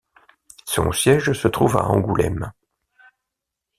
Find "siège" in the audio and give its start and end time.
0.91-1.33